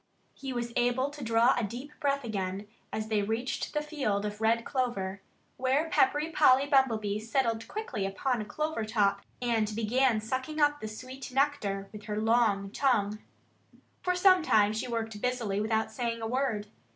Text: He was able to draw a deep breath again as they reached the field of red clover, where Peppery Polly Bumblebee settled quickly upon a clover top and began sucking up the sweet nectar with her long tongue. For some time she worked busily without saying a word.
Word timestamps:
He 0.33 0.51
was 0.51 0.73
able 0.75 1.11
to 1.11 1.23
draw 1.23 1.53
a 1.55 1.63
deep 1.63 1.91
breath 1.99 2.23
again 2.23 2.67
as 2.91 3.07
they 3.09 3.21
reached 3.21 3.71
the 3.75 3.83
field 3.83 4.25
of 4.25 4.41
red 4.41 4.65
clover, 4.65 5.21
where 5.57 5.89
Peppery 5.91 6.31
Polly 6.31 6.65
Bumblebee 6.65 7.19
settled 7.19 7.67
quickly 7.67 8.07
upon 8.07 8.41
a 8.41 8.45
clover 8.45 8.83
top 8.83 9.21
and 9.43 9.75
began 9.75 10.19
sucking 10.19 10.59
up 10.59 10.79
the 10.81 10.87
sweet 10.87 11.31
nectar 11.31 11.87
with 11.91 12.05
her 12.05 12.19
long 12.19 12.71
tongue. 12.71 13.19
For 14.01 14.15
some 14.15 14.41
time 14.41 14.73
she 14.73 14.87
worked 14.87 15.21
busily 15.21 15.61
without 15.61 15.91
saying 15.91 16.19
a 16.23 16.27
word. 16.27 16.65